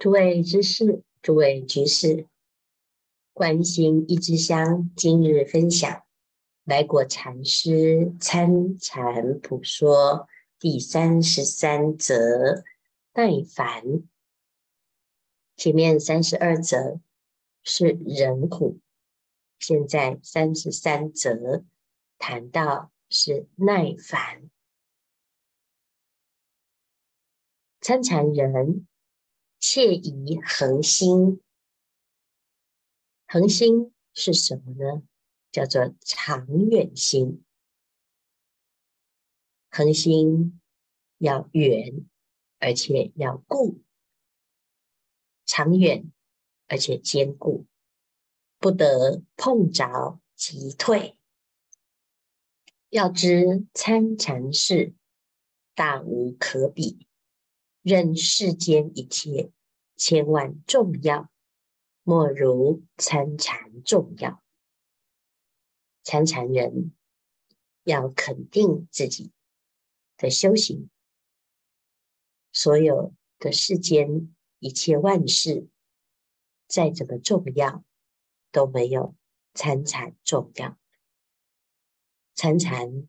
[0.00, 2.26] 诸位知识，诸位居士，
[3.34, 6.04] 观心一支香，今日分享
[6.64, 10.26] 来果禅师参禅普说
[10.58, 12.64] 第三十三则
[13.12, 14.02] 耐烦。
[15.58, 16.98] 前面三十二则
[17.62, 18.80] 是忍苦，
[19.58, 21.62] 现在三十三则
[22.16, 24.48] 谈到是耐烦。
[27.82, 28.86] 参禅人
[29.60, 31.40] 切宜恒心，
[33.26, 35.02] 恒心是什么呢？
[35.52, 37.44] 叫做长远心。
[39.70, 40.60] 恒心
[41.18, 42.08] 要远，
[42.58, 43.82] 而且要固，
[45.44, 46.10] 长远
[46.66, 47.66] 而且坚固，
[48.58, 51.18] 不得碰着即退。
[52.88, 54.94] 要知参禅事
[55.74, 57.06] 大无可比。
[57.82, 59.50] 任世间一切
[59.96, 61.30] 千万重要，
[62.02, 64.42] 莫如参禅重要。
[66.02, 66.94] 参禅人
[67.84, 69.32] 要肯定自己
[70.16, 70.90] 的修行，
[72.52, 75.68] 所有的世间一切万事，
[76.66, 77.84] 再怎么重要，
[78.52, 79.14] 都没有
[79.54, 80.78] 参禅重要。
[82.34, 83.08] 参禅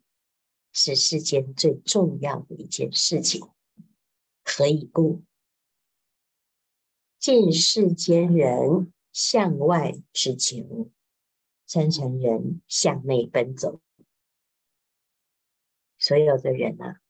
[0.72, 3.46] 是世间最重要的一件事情。
[4.44, 5.22] 何以故？
[7.18, 10.90] 尽世间人向外执求，
[11.66, 13.80] 真诚人向内奔走。
[15.98, 17.00] 所有的人啊，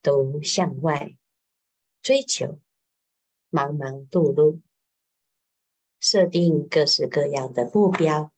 [0.00, 1.16] 都向外
[2.00, 2.60] 追求，
[3.48, 4.60] 忙忙碌碌，
[5.98, 8.32] 设定各式各样的目标，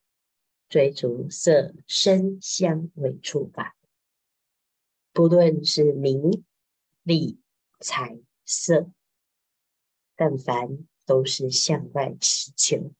[0.70, 3.76] 追逐色声香味触法，
[5.12, 6.44] 不论是名
[7.02, 7.41] 利。
[7.82, 8.90] 财色，
[10.14, 12.92] 但凡都是向外祈求，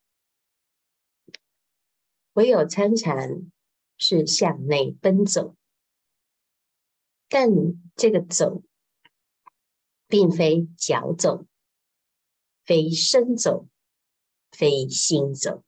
[2.32, 3.50] 唯有参禅
[3.96, 5.54] 是向内奔走。
[7.28, 7.48] 但
[7.94, 8.62] 这个走，
[10.08, 11.46] 并非脚走，
[12.64, 13.68] 非身走，
[14.50, 15.62] 非心走，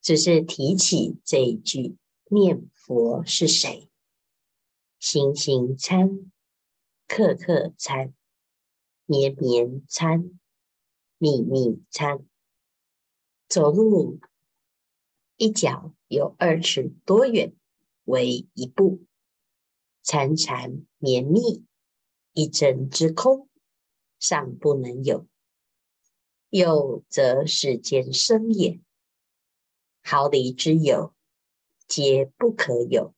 [0.00, 1.96] 只是提起这一句
[2.30, 3.90] 念佛是谁，
[4.98, 6.32] 心心参。
[7.08, 8.14] 刻刻参，
[9.04, 10.38] 绵绵参，
[11.18, 12.26] 密密参。
[13.48, 14.20] 走路
[15.36, 17.54] 一脚有二尺多远，
[18.04, 19.04] 为一步；
[20.02, 21.64] 参禅绵密，
[22.32, 23.48] 一针之空，
[24.18, 25.26] 尚不能有。
[26.48, 28.80] 有则世间生也，
[30.02, 31.14] 毫厘之有，
[31.86, 33.14] 皆不可有。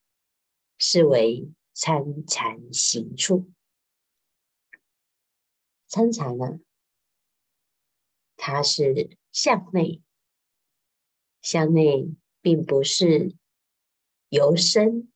[0.81, 3.50] 是为参禅行处。
[5.88, 6.60] 参禅呢，
[8.37, 10.03] 它是向内，
[11.41, 13.34] 向内并不是
[14.28, 15.10] 由身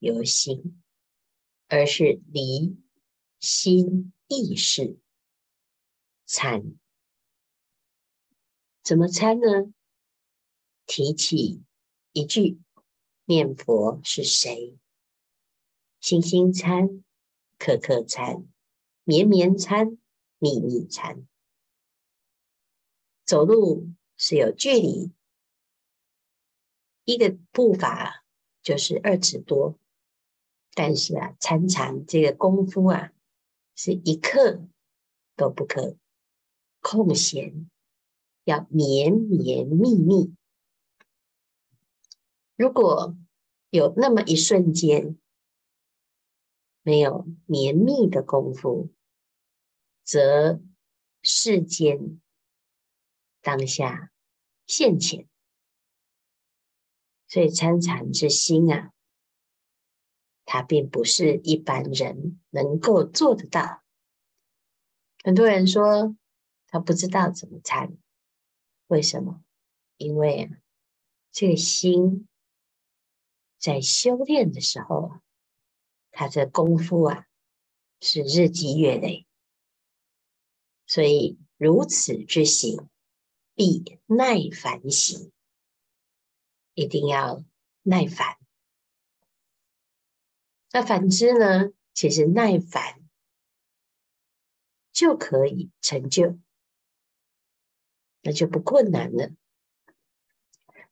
[0.00, 0.82] 由心，
[1.68, 2.76] 而是离
[3.38, 4.98] 心意识
[6.26, 6.76] 参。
[8.82, 9.72] 怎么参呢？
[10.84, 11.62] 提起
[12.10, 12.60] 一句
[13.24, 14.76] 念佛是谁？
[16.00, 17.04] 心心参，
[17.56, 18.51] 刻刻参。
[19.04, 19.98] 绵绵参，
[20.38, 21.26] 密密参。
[23.24, 25.10] 走路是有距离，
[27.04, 28.24] 一个步伐
[28.62, 29.78] 就是二尺多。
[30.74, 33.12] 但是啊，参禅这个功夫啊，
[33.74, 34.66] 是一刻
[35.36, 35.96] 都不可
[36.80, 37.70] 空闲，
[38.44, 40.34] 要绵绵密密。
[42.56, 43.16] 如果
[43.70, 45.18] 有那么一瞬间，
[46.82, 48.92] 没有绵密的功夫，
[50.02, 50.60] 则
[51.22, 52.20] 世间
[53.40, 54.10] 当下
[54.66, 55.28] 现前。
[57.28, 58.92] 所以参禅之心啊，
[60.44, 63.82] 它并不是一般人能够做得到。
[65.22, 66.16] 很多人说
[66.66, 67.96] 他不知道怎么参，
[68.88, 69.42] 为什么？
[69.96, 70.58] 因为啊，
[71.30, 72.26] 这个心
[73.58, 75.22] 在修炼的时候啊。
[76.12, 77.26] 他这功夫啊，
[78.00, 79.26] 是日积月累，
[80.86, 82.88] 所以如此之行，
[83.54, 85.32] 必耐烦行，
[86.74, 87.42] 一定要
[87.82, 88.38] 耐烦。
[90.70, 91.72] 那反之呢？
[91.94, 93.02] 其实耐烦
[94.92, 96.38] 就可以成就，
[98.22, 99.30] 那就不困难了。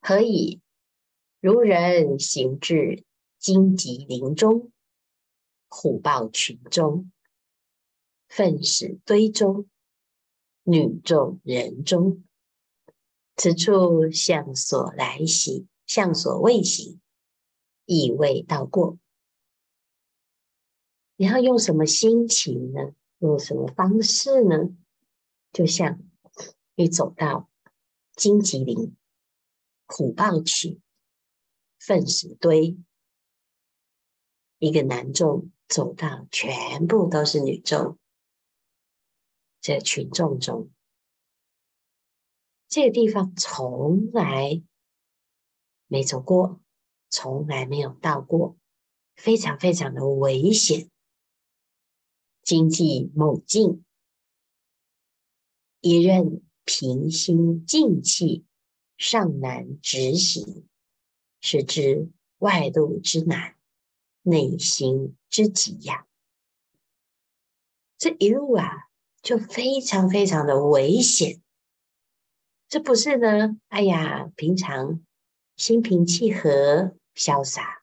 [0.01, 0.61] 何以
[1.41, 3.05] 如人行至
[3.39, 4.71] 荆棘林中？
[5.71, 7.11] 虎豹群中，
[8.29, 9.69] 粪屎堆中，
[10.65, 12.25] 女众人中，
[13.37, 17.01] 此处向所来行，向所未行，
[17.87, 18.99] 亦未到过。
[21.17, 22.93] 你要用什么心情呢？
[23.19, 24.77] 用什么方式呢？
[25.53, 26.03] 就像
[26.75, 27.49] 你走到
[28.17, 28.97] 荆棘林、
[29.87, 30.81] 虎豹群、
[31.79, 32.77] 粪屎堆，
[34.61, 37.99] 一个男众走到，全部都是女众，
[39.63, 40.71] 这群众中，
[42.69, 44.63] 这个地方从来
[45.87, 46.61] 没走过，
[47.09, 48.59] 从来没有到过，
[49.17, 50.91] 非常非常的危险。
[52.43, 53.83] 经济猛进，
[55.81, 58.45] 一任平心静气，
[58.99, 60.69] 上难执行，
[61.41, 63.57] 是知外路之难，
[64.23, 66.07] 内心之急呀。
[67.99, 68.89] 这一路啊，
[69.23, 71.43] 就非常非常的危险。
[72.69, 73.59] 这不是呢？
[73.69, 75.05] 哎呀，平常
[75.57, 77.83] 心平气和、潇洒、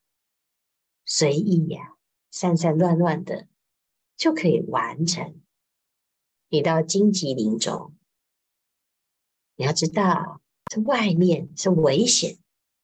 [1.05, 1.95] 随意呀，
[2.31, 3.47] 散散乱乱的。
[4.17, 5.39] 就可以完成。
[6.49, 7.95] 你到荆棘林中，
[9.55, 12.39] 你要知道，这外面是危险，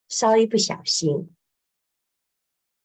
[0.07, 1.32] 稍一不小心，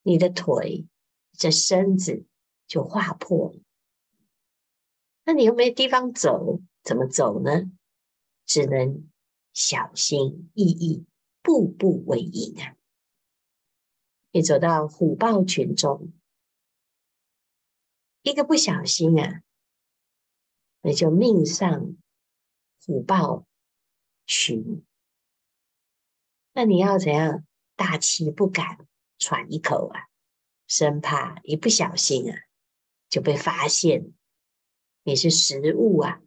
[0.08, 0.86] 你的腿、
[1.32, 2.24] 这身子
[2.66, 3.60] 就划破了。
[5.24, 7.70] 那你又没地方走，怎么走呢？
[8.46, 9.10] 只能
[9.52, 11.04] 小心翼翼，
[11.42, 12.74] 步步为营啊！
[14.30, 16.10] 你走到虎豹群中。
[18.22, 19.42] 一个不小心啊，
[20.80, 21.98] 那就命丧
[22.86, 23.46] 虎豹
[24.24, 24.86] 群。
[26.54, 27.44] 那你要怎样？
[27.76, 28.87] 大气不敢
[29.18, 30.08] 喘一口啊，
[30.66, 32.36] 生怕一不小心啊
[33.08, 34.12] 就被发现
[35.02, 36.20] 你是食物啊。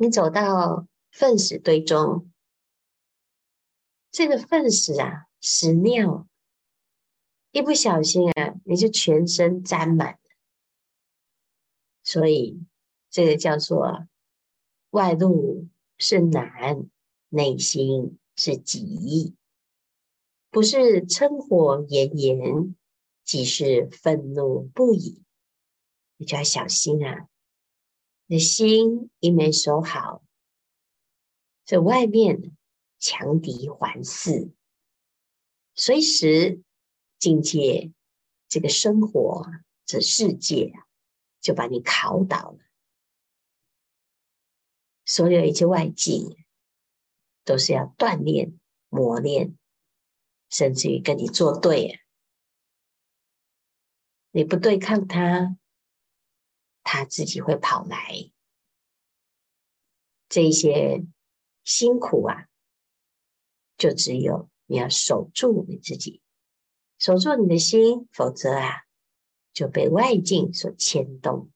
[0.00, 2.32] 你走到粪屎堆中，
[4.10, 6.26] 这个粪屎啊，屎尿。
[7.50, 10.18] 一不小心啊，你就全身沾满。
[12.02, 12.64] 所以
[13.10, 14.06] 这个叫做
[14.90, 16.88] 外露是难，
[17.28, 19.36] 内心是急，
[20.52, 22.76] 不是嗔火炎炎，
[23.24, 25.24] 即是愤怒不已。
[26.18, 27.26] 你就要小心啊！
[28.26, 30.22] 你的心一没守好，
[31.64, 32.54] 这外面
[32.98, 34.52] 强敌环伺，
[35.74, 36.62] 随时。
[37.18, 37.92] 境界，
[38.48, 39.46] 这个生活，
[39.86, 40.88] 这世界啊，
[41.40, 42.58] 就把你考倒了。
[45.04, 46.36] 所有一切外境，
[47.44, 48.58] 都是要锻炼、
[48.88, 49.56] 磨练，
[50.52, 52.00] 甚至于跟你作对。
[54.30, 55.56] 你不对抗他，
[56.82, 58.30] 他自己会跑来。
[60.28, 61.04] 这些
[61.64, 62.48] 辛苦啊，
[63.76, 66.22] 就只有你要守住你自己。
[66.98, 68.84] 守住你的心，否则啊，
[69.52, 71.50] 就被外境所牵动。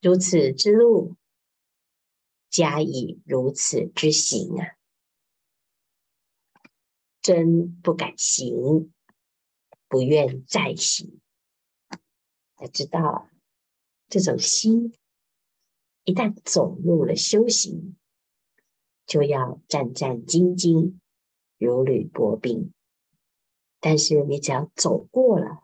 [0.00, 1.16] 如此之路，
[2.50, 4.76] 加以如此之行啊，
[7.24, 8.92] 真不敢行，
[9.88, 11.22] 不愿再行。
[12.54, 13.30] 才知道，
[14.10, 14.92] 这种心
[16.04, 17.96] 一旦走入了修行，
[19.06, 20.98] 就要战战兢兢，
[21.56, 22.74] 如履薄冰。
[23.80, 25.62] 但是你只要走过了，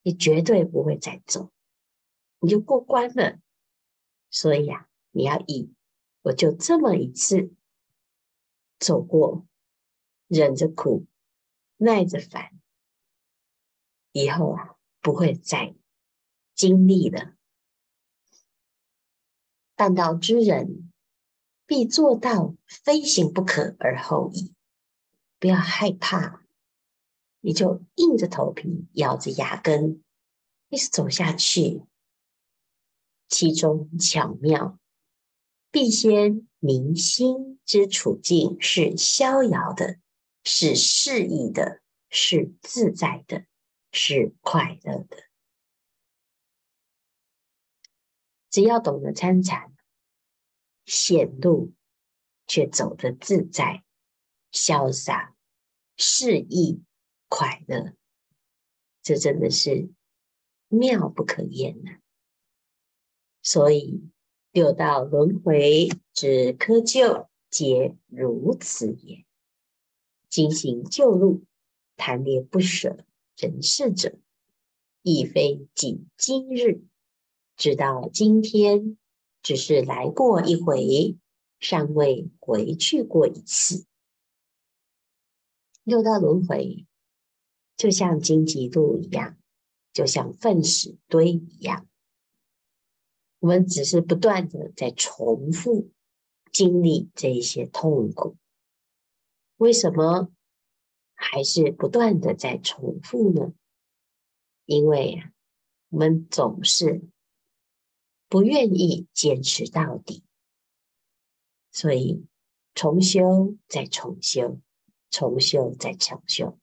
[0.00, 1.52] 你绝对不会再走，
[2.38, 3.38] 你就过关了。
[4.30, 5.74] 所以呀、啊，你要以
[6.22, 7.52] 我就这么一次
[8.78, 9.46] 走过，
[10.30, 11.06] 忍着苦，
[11.76, 12.52] 耐着烦，
[14.12, 15.74] 以后啊不会再
[16.54, 17.34] 经历了。
[19.74, 20.92] 办道之人，
[21.66, 24.54] 必做到非行不可而后已，
[25.40, 26.46] 不要害怕。
[27.40, 30.04] 你就硬着头皮，咬着牙根，
[30.68, 31.82] 一直走下去。
[33.26, 34.78] 其中巧妙，
[35.72, 39.98] 必先明心之处境是逍遥的，
[40.44, 43.46] 是适宜的，是自在的，
[43.92, 45.24] 是快乐的。
[48.48, 49.72] 只要懂得参禅，
[50.84, 51.72] 险路
[52.46, 53.84] 却走得自在、
[54.52, 55.34] 潇洒、
[55.96, 56.82] 适宜。
[57.32, 57.94] 快乐，
[59.04, 59.88] 这真的是
[60.66, 62.00] 妙不可言呐、啊！
[63.40, 64.10] 所以
[64.50, 69.24] 六道轮回之窠臼，皆如此也。
[70.30, 71.42] 经行旧路，
[71.96, 73.04] 贪恋不舍
[73.36, 74.16] 人世者，
[75.02, 76.84] 亦非仅今日
[77.56, 78.96] 直到今天
[79.42, 81.16] 只是来过一回，
[81.58, 83.84] 尚未回去过一次。
[85.82, 86.86] 六道轮回
[87.76, 89.36] 就像荆棘路一样，
[89.92, 91.88] 就像粪屎堆一样，
[93.40, 95.90] 我们只是不断的在重复
[96.52, 98.36] 经历这一些痛苦。
[99.60, 100.32] 为什么
[101.12, 103.52] 还是不断的在重复呢？
[104.64, 105.32] 因为啊，
[105.90, 107.02] 我们总是
[108.26, 110.24] 不愿意坚持到底，
[111.70, 112.24] 所以
[112.74, 114.58] 重修再重修。
[115.10, 116.56] 重修再重修，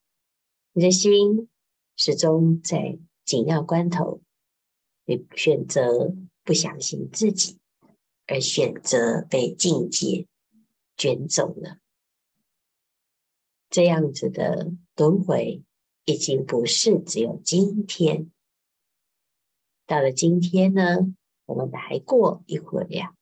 [0.72, 1.50] 你的心
[1.98, 4.22] 始终在紧要关头，
[5.04, 7.60] 你选择不相信自己，
[8.26, 10.28] 而选择被境界
[10.96, 11.80] 卷走了。
[13.78, 15.62] 这样子的轮回，
[16.04, 18.32] 已经不是只有今天。
[19.86, 21.14] 到了今天呢，
[21.46, 23.14] 我们来过一回呀，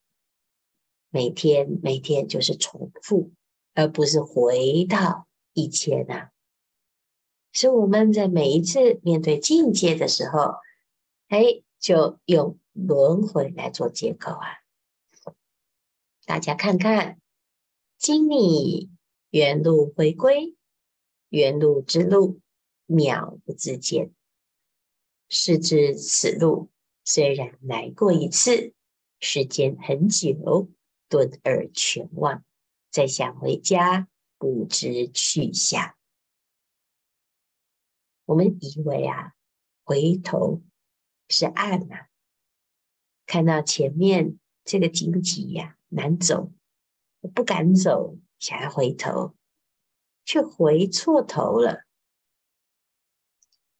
[1.09, 3.33] 每天每天就是重复。
[3.74, 6.31] 而不是回到以前啊，
[7.51, 10.53] 是我们在每一次面对境界的时候，
[11.27, 14.47] 哎，就用轮回来做借口啊。
[16.25, 17.19] 大家看看，
[17.97, 18.89] 今你
[19.35, 20.55] 原路回归，
[21.27, 22.39] 原路之路
[22.87, 24.13] 渺不自见。
[25.27, 26.71] 是知此路
[27.03, 28.73] 虽然来过一次，
[29.19, 30.71] 时间很久，
[31.09, 32.45] 顿而全忘。
[32.89, 35.97] 再想回家，不知去向。
[38.23, 39.33] 我们以为啊，
[39.83, 40.63] 回头
[41.27, 42.07] 是岸呐，
[43.25, 46.53] 看到前面这个荆棘呀，难走，
[47.33, 49.35] 不敢走，想回头，
[50.23, 51.83] 却回错头了。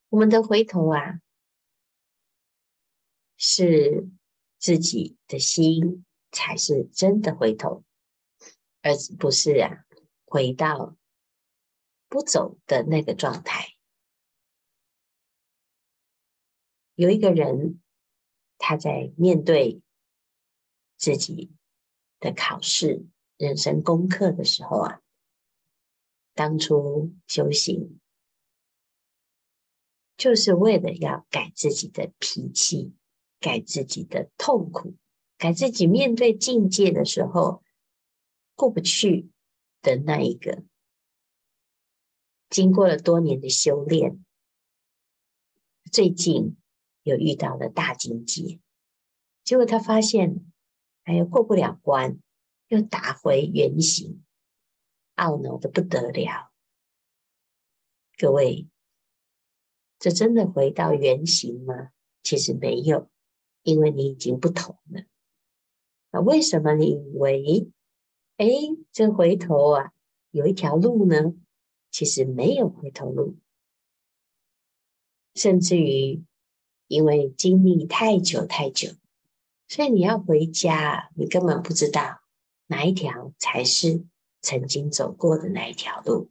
[0.10, 1.22] 我们的回头啊，
[3.38, 4.10] 是
[4.57, 7.84] 自己的心才是真的回头。
[8.81, 9.86] 而不是啊，
[10.25, 10.98] 回到
[12.07, 13.75] 不走的那个状态。
[16.95, 17.79] 有一个人，
[18.57, 19.84] 他在面对
[20.98, 21.51] 自己
[22.19, 23.05] 的考试、
[23.38, 25.01] 人生功课的时候啊，
[26.34, 28.00] 当初修行
[30.18, 32.94] 就是为了要改自己的脾气，
[33.39, 34.96] 改自己的痛苦，
[35.38, 37.63] 改自己面对境界的时候。
[38.58, 39.30] 过不去
[39.82, 40.63] 的那一个，
[42.50, 44.24] 经过了多年的修炼，
[45.92, 46.56] 最近
[47.04, 48.62] 又遇到了大境界，
[49.44, 50.50] 结果他发现，
[51.04, 52.18] 哎呀过不了关，
[52.67, 54.24] 又打回原形，
[55.15, 56.51] 懊恼的不得了。
[58.17, 58.67] 各位，
[60.00, 61.91] 这真的回到原形吗？
[62.24, 63.10] 其实没有，
[63.63, 65.03] 因为你已经不同了。
[66.12, 67.72] 那为什么你以为？
[68.38, 68.48] 哎，
[68.91, 69.93] 这回头啊，
[70.31, 71.34] 有一条路呢，
[71.91, 73.38] 其实没有回头路，
[75.36, 76.24] 甚至于
[76.88, 78.89] 因为经历太久太久，
[79.67, 82.22] 所以你要回家，你根本不知道
[82.67, 84.05] 哪一条才是
[84.41, 86.29] 曾经走过的那一条路。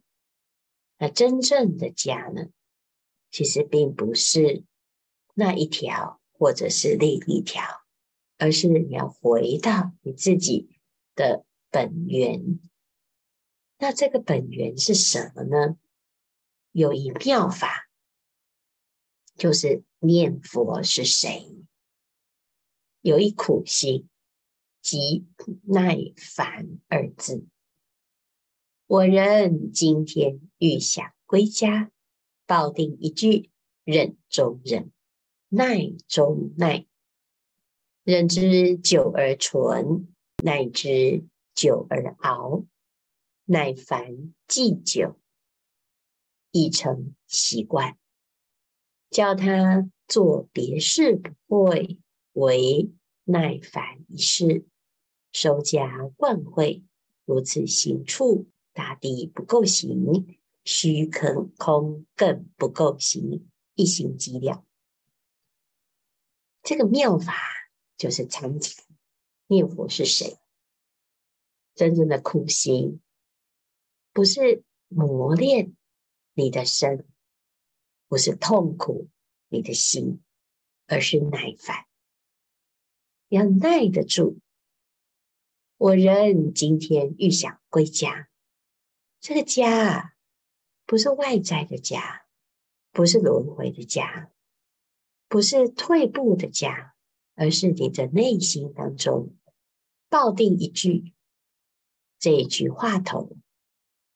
[0.97, 2.47] 那真正的家呢，
[3.31, 4.63] 其实并不是
[5.33, 7.63] 那一条，或者是另一条，
[8.37, 10.69] 而是你要回到你自己
[11.15, 11.45] 的。
[11.71, 12.61] 本源，
[13.79, 15.77] 那这个本源是什么呢？
[16.71, 17.89] 有一妙法，
[19.35, 21.65] 就是念佛是谁？
[23.01, 24.07] 有一苦心，
[24.85, 25.25] 即
[25.63, 27.47] 耐烦二字。
[28.85, 31.91] 我人今天欲想归家，
[32.45, 33.49] 抱定一句：
[33.83, 34.91] 忍中忍，
[35.49, 36.85] 耐中耐。
[38.03, 40.13] 忍之久而存，
[40.43, 41.25] 耐之。
[41.55, 42.65] 久而熬，
[43.45, 45.17] 耐烦既久，
[46.51, 47.97] 已成习惯。
[49.09, 51.15] 叫他做别事
[51.47, 51.97] 不会，
[52.33, 52.91] 唯
[53.23, 54.67] 耐烦一事，
[55.35, 56.85] 收家惯会。
[57.25, 64.63] 如此行处，大地不够行，虚空空更不够行，一行即了。
[66.63, 67.33] 这个妙法
[67.97, 68.85] 就是参禅，
[69.47, 70.37] 念佛是谁？
[71.73, 73.01] 真正的苦行，
[74.13, 75.75] 不是磨练
[76.33, 77.05] 你的身，
[78.07, 79.09] 不是痛苦
[79.49, 80.23] 你的心，
[80.87, 81.85] 而是耐烦，
[83.27, 84.39] 要耐得住。
[85.77, 88.29] 我人今天欲想归家，
[89.19, 90.15] 这个家，
[90.85, 92.25] 不是外在的家，
[92.93, 94.31] 不是轮回的家，
[95.27, 96.95] 不是退步的家，
[97.35, 99.35] 而是你的内心当中
[100.07, 101.13] 抱定一句，
[102.19, 103.35] 这一句话头，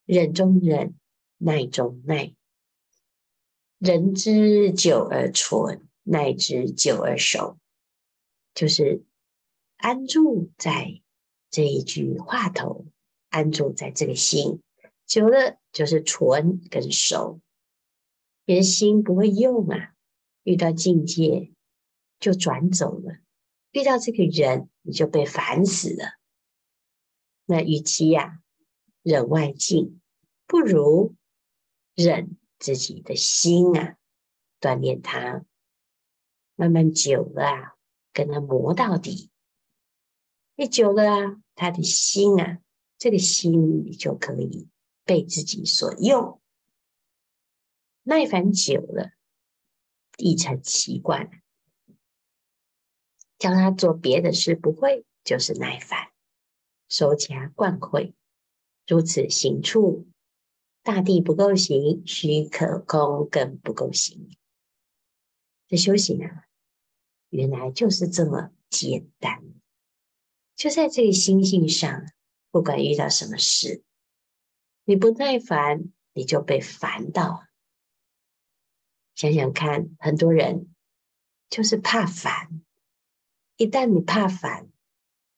[0.06, 0.98] 忍中忍，
[1.40, 2.34] 耐中耐，
[3.80, 7.60] 忍之久而存，耐之久而熟，
[8.54, 9.04] 就是
[9.76, 11.02] 安住在
[11.52, 12.86] 这一句话头，
[13.30, 14.62] 安住在这个心，
[15.06, 17.42] 久了就是纯跟熟。
[18.46, 19.94] 你的心不会用啊，
[20.44, 21.52] 遇到境界
[22.20, 23.20] 就转走了，
[23.72, 26.20] 遇到这个人你就被烦死了。
[27.46, 28.40] 那与其呀、啊、
[29.02, 30.02] 忍外境，
[30.46, 31.16] 不如
[31.96, 33.98] 忍自己的心啊，
[34.60, 35.46] 锻炼它，
[36.56, 37.76] 慢慢久了啊，
[38.14, 39.32] 跟他磨到底。
[40.60, 42.60] 你久了啊，他的心啊，
[42.98, 44.68] 这个心就可以
[45.06, 46.42] 被自己所用。
[48.04, 49.14] 耐烦久了，
[50.18, 51.32] 已成习惯。
[53.38, 56.12] 叫他做别的事不会，就是耐烦。
[56.90, 58.14] 守家惯会，
[58.86, 60.10] 如此行处，
[60.84, 64.30] 大地不够行，虚可空更不够行。
[65.70, 66.50] 这修行啊，
[67.30, 69.59] 原来就是这么简单。
[70.60, 72.04] 就在这个心性上，
[72.52, 73.82] 不管遇到什么事，
[74.84, 77.46] 你不耐烦，你就被烦到。
[79.16, 80.68] 想想看，很多人
[81.50, 82.62] 就是怕烦。
[83.56, 84.68] 一旦你怕烦，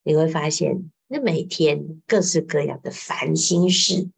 [0.01, 4.09] 你会发现，那每天各式各样的烦心事，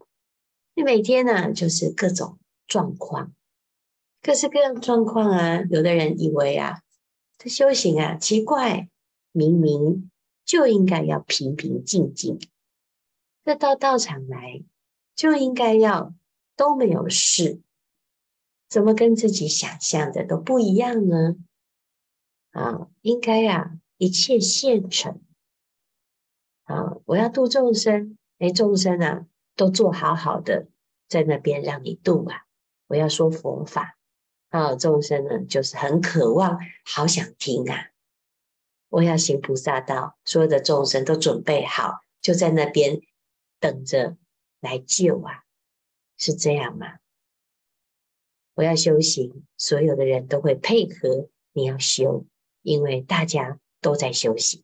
[0.74, 3.33] 你每天呢、啊、就是各种状况，
[4.22, 5.63] 各式各样状况啊。
[5.69, 6.81] 有的人以为啊，
[7.38, 8.88] 这修行啊奇怪，
[9.33, 10.10] 明明
[10.46, 12.40] 就应该要平平静静，
[13.44, 14.64] 这到道场来
[15.16, 16.14] 就应该要
[16.56, 17.62] 都没有事。
[18.70, 21.36] 怎么跟自己想象的都不一样呢？
[22.52, 25.22] 啊，应该啊，一切现成
[26.64, 26.98] 啊！
[27.06, 30.68] 我要度众生，哎，众生啊，都做好好的，
[31.08, 32.46] 在那边让你度啊！
[32.88, 33.98] 我要说佛法
[34.50, 37.93] 啊，众生呢，就是很渴望，好想听啊！
[38.94, 43.01] 我要行菩萨道，所有的众生都准备好，就在那边
[43.60, 44.18] 等着
[44.60, 45.46] 来救啊！
[46.16, 47.00] 是这样吗？
[48.53, 52.27] 我要修行，所有的人都会配合你要修，
[52.62, 54.64] 因为大家都在修行，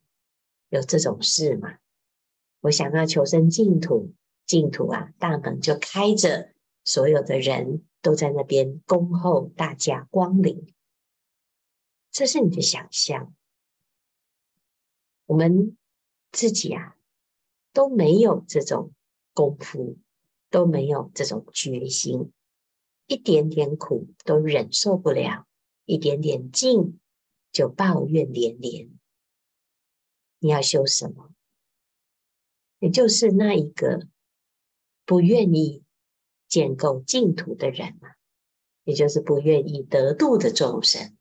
[0.70, 1.80] 有这种事吗？
[2.60, 4.13] 我想要求生净土，
[4.46, 6.54] 净土啊，大门就开着，
[6.86, 10.72] 所有的人都在那边恭候大家光临。
[12.12, 13.34] 这是你的想象，
[15.30, 15.78] 我们
[16.32, 16.98] 自己啊
[17.72, 18.94] 都没有这种
[19.36, 20.00] 功夫，
[20.50, 22.34] 都没有这种决心。
[23.06, 25.46] 一点点苦都忍受不了，
[25.86, 27.00] 一点点境
[27.52, 28.89] 就抱怨连连。
[30.39, 31.32] 你要修什么？
[32.80, 34.08] 也就是那一个
[35.06, 35.84] 不愿意
[36.48, 38.10] 建构净土的人嘛，
[38.84, 41.15] 也就是不愿意得度的众生，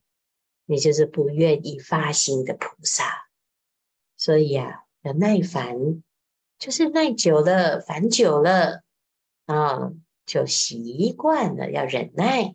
[0.64, 3.27] 也就是不愿意发心的菩萨。
[4.18, 6.02] 所以啊，要耐烦，
[6.58, 8.82] 就是耐久了，烦久了
[9.46, 9.92] 啊。
[10.26, 12.54] 就习惯了要忍耐，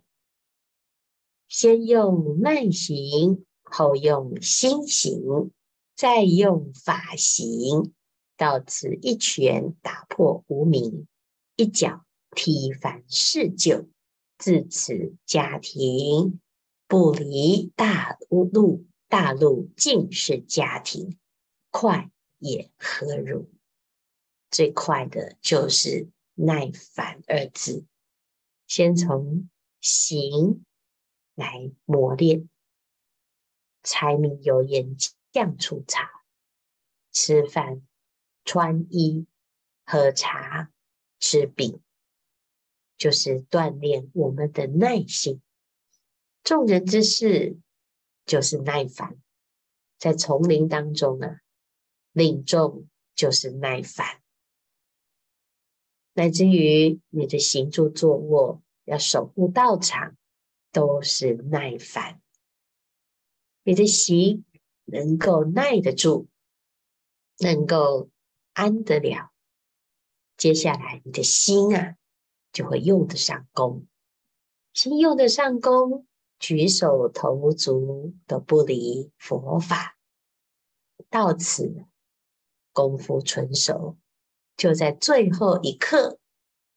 [1.48, 5.50] 先用慢行，后用心行，
[5.96, 7.96] 再用法行，
[8.38, 11.08] 到此一拳打破无名，
[11.56, 13.88] 一脚踢翻世旧，
[14.38, 16.40] 自此家庭
[16.88, 21.18] 不离大路，大路尽是家庭，
[21.74, 23.50] 快也何如？
[24.50, 26.08] 最快的就是。
[26.36, 27.86] 耐烦二字，
[28.66, 30.66] 先从行
[31.36, 32.50] 来磨练。
[33.84, 34.98] 柴米油盐
[35.32, 36.10] 酱醋茶，
[37.12, 37.88] 吃饭、
[38.44, 39.28] 穿衣、
[39.86, 40.72] 喝茶、
[41.20, 41.84] 吃饼，
[42.98, 45.40] 就是锻炼我们的耐性。
[46.42, 47.60] 众人之事
[48.26, 49.22] 就是耐烦，
[50.00, 51.38] 在丛林当中呢，
[52.14, 54.22] 领众就是耐烦。
[56.14, 60.16] 乃至于你的行住坐卧，要守护道场，
[60.72, 62.22] 都是耐烦。
[63.64, 64.46] 你的行
[64.86, 66.28] 能够耐得住，
[67.40, 68.10] 能够
[68.54, 69.32] 安得了，
[70.38, 71.96] 接下来你的心啊，
[72.52, 73.88] 就会用得上功。
[74.74, 79.98] 心用得上功，举手投足都不离佛法。
[81.10, 81.86] 到此
[82.74, 83.98] 功夫纯熟。
[84.58, 86.20] 就在最后一刻，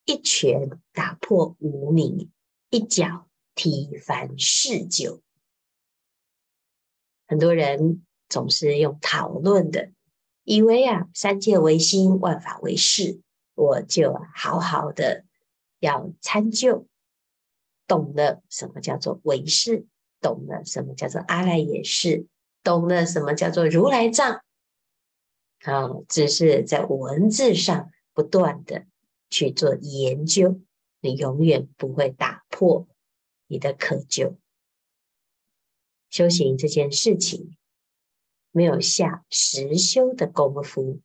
[0.04, 2.30] 一拳打破无名，
[2.70, 5.20] 一脚踢翻世旧。
[7.26, 9.90] 很多人总是用讨论的，
[10.44, 13.20] 以为啊，三界唯心，万法唯识，
[13.54, 15.24] 我就好好的
[15.80, 16.86] 要参究，
[17.86, 19.86] 懂了什么叫做唯识，
[20.20, 22.26] 懂了什么叫做阿赖耶识，
[22.62, 24.40] 懂了什么叫做如来藏，
[25.62, 28.86] 啊，只是在文字上不断的
[29.30, 30.60] 去做研究，
[31.00, 32.86] 你永远不会打破
[33.46, 34.36] 你的窠臼。
[36.08, 37.56] 修行这件事情，
[38.52, 41.00] 没有下实修的功夫，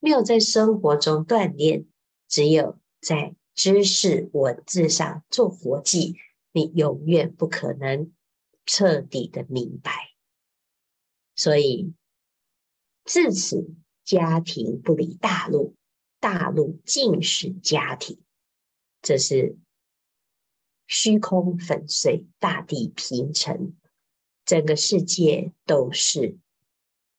[0.00, 1.86] 没有在生活中锻炼，
[2.26, 6.16] 只有在知识文字上做活计，
[6.52, 8.12] 你永远不可能
[8.64, 9.92] 彻底的明白。
[11.34, 11.92] 所以
[13.04, 13.74] 自此，
[14.06, 15.74] 家庭不离大陆，
[16.20, 18.22] 大陆尽是家庭。
[19.02, 19.58] 这是
[20.86, 23.76] 虚空粉碎，大地平成。
[24.44, 26.38] 整个世界都是，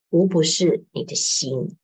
[0.10, 1.78] 无不是你的心，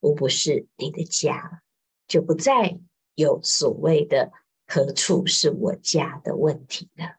[0.00, 1.62] 无不是你的家，
[2.08, 2.80] 就不再
[3.14, 4.32] 有所谓的
[4.66, 7.18] 何处是我家的问题了。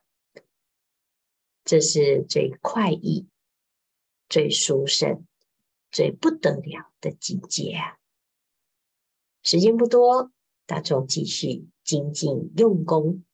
[1.64, 3.28] 这是最快意、
[4.28, 5.24] 最殊胜、
[5.94, 7.96] 最不得了的境界啊！
[9.42, 10.32] 时间不多，
[10.66, 13.24] 大众继续精进用功，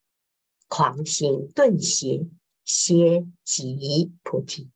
[0.67, 2.29] 狂行顿歇。
[2.63, 4.69] 歇即菩提。